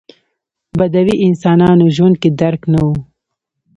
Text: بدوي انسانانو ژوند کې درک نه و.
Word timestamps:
بدوي 0.77 1.15
انسانانو 1.27 1.85
ژوند 1.95 2.15
کې 2.21 2.29
درک 2.39 2.61
نه 2.73 2.81
و. 2.87 2.89